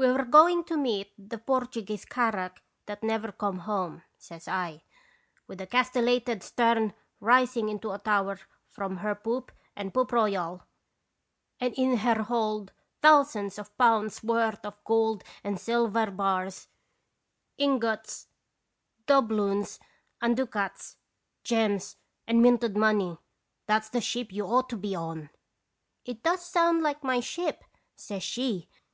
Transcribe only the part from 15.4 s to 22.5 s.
and silver bars, ingots, doubloons and ducats, gems, and